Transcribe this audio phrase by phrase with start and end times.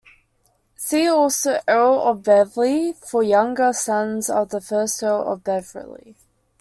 [0.77, 6.15] See also Earl of Beverley for younger sons of the first Earl of Beverley.